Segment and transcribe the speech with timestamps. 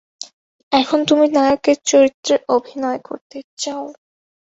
[0.71, 3.85] এখন, তুমি নায়কের চরিত্রে অভিনয় করতে চাও?